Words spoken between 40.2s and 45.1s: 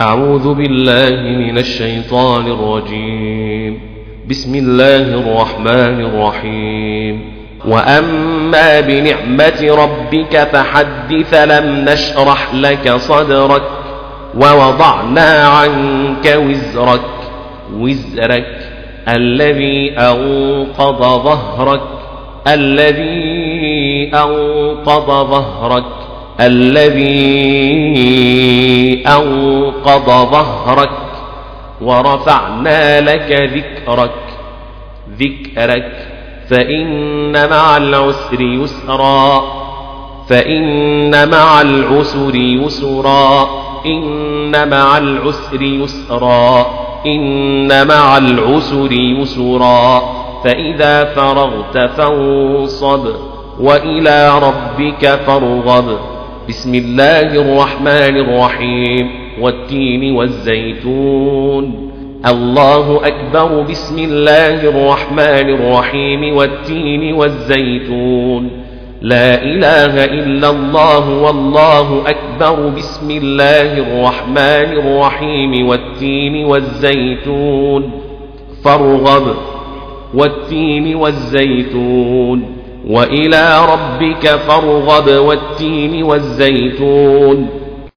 فإن مع العسر يسرا إن مع